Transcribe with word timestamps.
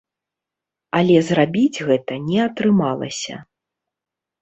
Але 1.01 1.17
зрабіць 1.27 1.83
гэта 1.91 2.13
не 2.27 2.39
атрымалася. 2.49 3.35